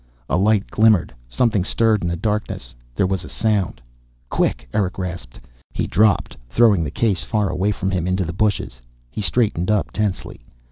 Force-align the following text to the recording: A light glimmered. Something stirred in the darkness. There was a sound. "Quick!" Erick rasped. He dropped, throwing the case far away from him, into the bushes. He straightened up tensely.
A 0.27 0.35
light 0.35 0.65
glimmered. 0.71 1.13
Something 1.29 1.63
stirred 1.63 2.01
in 2.01 2.07
the 2.07 2.15
darkness. 2.15 2.73
There 2.95 3.05
was 3.05 3.23
a 3.23 3.29
sound. 3.29 3.79
"Quick!" 4.31 4.67
Erick 4.73 4.97
rasped. 4.97 5.39
He 5.75 5.85
dropped, 5.85 6.35
throwing 6.49 6.83
the 6.83 6.89
case 6.89 7.21
far 7.21 7.49
away 7.49 7.69
from 7.69 7.91
him, 7.91 8.07
into 8.07 8.25
the 8.25 8.33
bushes. 8.33 8.81
He 9.11 9.21
straightened 9.21 9.69
up 9.69 9.91
tensely. 9.91 10.41